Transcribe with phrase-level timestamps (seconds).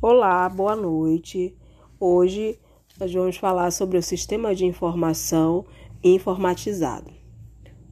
[0.00, 1.56] Olá, boa noite.
[1.98, 2.56] Hoje
[3.00, 5.66] nós vamos falar sobre o sistema de informação
[6.04, 7.10] informatizado.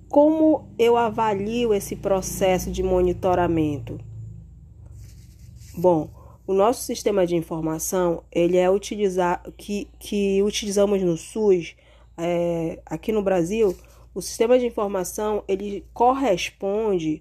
[0.09, 3.99] Como eu avalio esse processo de monitoramento?
[5.77, 6.09] Bom,
[6.47, 11.75] o nosso sistema de informação ele é utilizar que, que utilizamos no SUS
[12.17, 13.77] é, aqui no Brasil.
[14.15, 17.21] O sistema de informação ele corresponde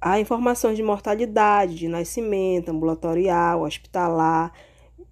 [0.00, 4.52] a informações de mortalidade, de nascimento, ambulatorial, hospitalar,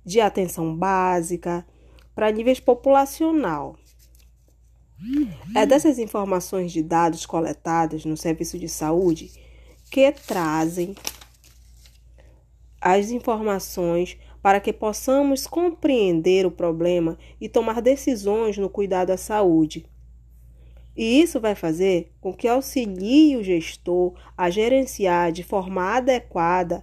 [0.04, 1.66] de atenção básica,
[2.14, 3.76] para níveis populacional.
[5.54, 9.30] É dessas informações de dados coletadas no serviço de saúde
[9.90, 10.94] que trazem
[12.80, 19.86] as informações para que possamos compreender o problema e tomar decisões no cuidado à saúde.
[20.98, 26.82] E isso vai fazer com que auxilie o gestor a gerenciar de forma adequada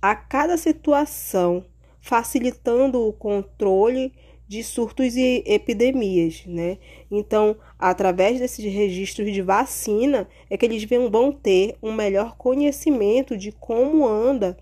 [0.00, 1.64] a cada situação,
[2.00, 4.12] facilitando o controle
[4.46, 6.78] de surtos e epidemias, né?
[7.10, 13.50] Então, através desses registros de vacina, é que eles vão ter um melhor conhecimento de
[13.50, 14.56] como anda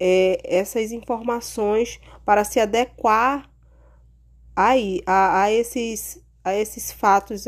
[0.00, 3.50] é, essas informações para se adequar
[4.56, 7.44] aí a, a esses a esses fatos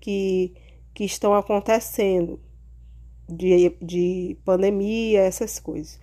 [0.00, 0.54] que,
[0.94, 2.38] que estão acontecendo
[3.28, 5.98] de, de pandemia, essas coisas.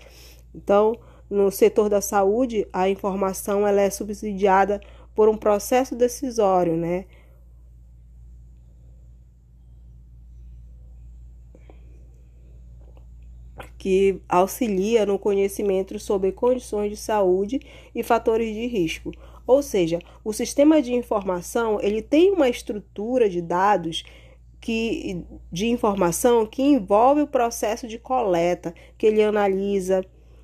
[0.54, 4.82] Então, no setor da saúde, a informação ela é subsidiada
[5.16, 7.06] por um processo decisório, né?
[13.84, 17.60] Que auxilia no conhecimento sobre condições de saúde
[17.94, 19.12] e fatores de risco.
[19.46, 24.06] Ou seja, o sistema de informação ele tem uma estrutura de dados
[24.62, 30.02] que, de informação que envolve o processo de coleta, que ele analisa,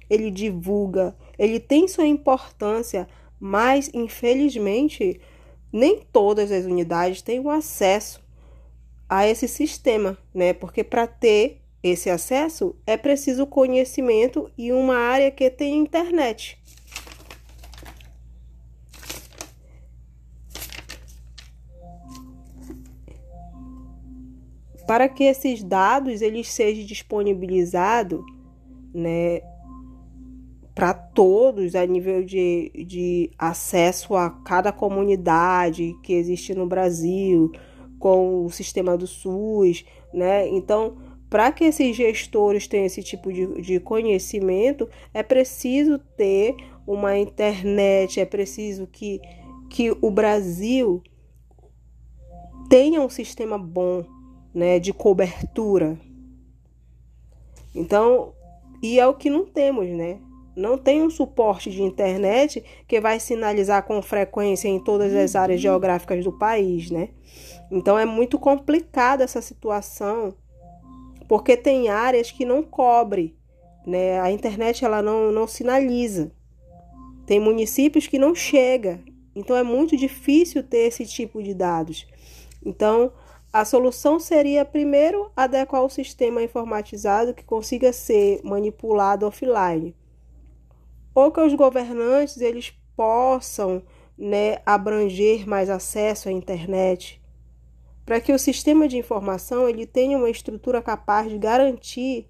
[0.09, 3.07] ele divulga, ele tem sua importância,
[3.39, 5.21] mas infelizmente
[5.71, 8.21] nem todas as unidades têm o acesso
[9.07, 10.51] a esse sistema, né?
[10.51, 16.59] Porque para ter esse acesso é preciso conhecimento e uma área que tem internet.
[24.89, 28.19] para que esses dados eles sejam disponibilizados
[28.91, 29.39] né,
[30.73, 37.51] para todos a nível de, de acesso a cada comunidade que existe no Brasil
[37.99, 40.47] com o sistema do SUS, né?
[40.47, 40.97] Então,
[41.29, 46.55] para que esses gestores tenham esse tipo de, de conhecimento, é preciso ter
[46.87, 49.21] uma internet, é preciso que,
[49.69, 51.03] que o Brasil
[52.67, 54.03] tenha um sistema bom
[54.53, 55.99] né, de cobertura.
[57.75, 58.33] Então,
[58.81, 60.19] e é o que não temos, né?
[60.55, 65.61] Não tem um suporte de internet que vai sinalizar com frequência em todas as áreas
[65.61, 67.09] geográficas do país, né?
[67.71, 70.33] Então é muito complicada essa situação,
[71.29, 73.37] porque tem áreas que não cobre,
[73.85, 74.19] né?
[74.19, 76.31] A internet ela não, não sinaliza.
[77.27, 78.99] Tem municípios que não chega.
[79.35, 82.07] Então é muito difícil ter esse tipo de dados.
[82.65, 83.13] Então,
[83.53, 89.95] a solução seria, primeiro, adequar o sistema informatizado que consiga ser manipulado offline,
[91.13, 93.83] ou que os governantes eles possam
[94.17, 97.18] né, abranger mais acesso à internet,
[98.09, 102.25] para que o sistema de informação ele tenha uma estrutura capaz de garantir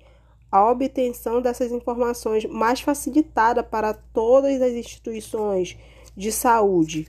[0.51, 5.77] a obtenção dessas informações mais facilitada para todas as instituições
[6.17, 7.07] de saúde.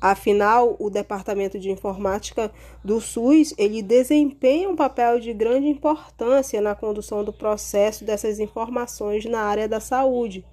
[0.00, 2.50] Afinal, o Departamento de Informática
[2.82, 9.26] do SUS, ele desempenha um papel de grande importância na condução do processo dessas informações
[9.26, 10.46] na área da saúde.